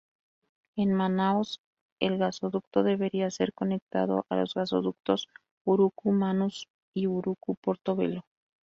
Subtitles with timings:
[0.77, 1.61] En Manaos
[1.99, 5.27] el gasoducto debería ser conectado a los gasoductos
[5.63, 8.23] Urucu–Manos y Urucu-Porto Velho.